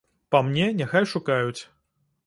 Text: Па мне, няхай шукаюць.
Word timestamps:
Па 0.35 0.39
мне, 0.47 0.71
няхай 0.79 1.07
шукаюць. 1.15 1.61